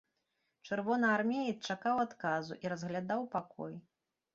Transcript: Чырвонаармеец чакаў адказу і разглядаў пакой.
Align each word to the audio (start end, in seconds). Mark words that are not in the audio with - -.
Чырвонаармеец 0.69 1.53
чакаў 1.69 2.03
адказу 2.07 2.53
і 2.67 2.77
разглядаў 2.77 3.21
пакой. 3.39 3.73